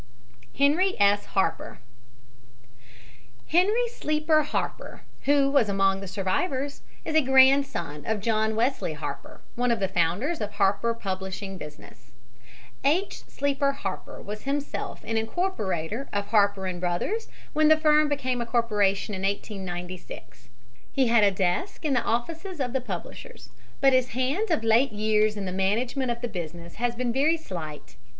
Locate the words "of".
8.07-8.19, 9.69-9.79, 10.41-10.49, 16.11-16.25, 22.59-22.73, 24.49-24.63, 26.09-26.21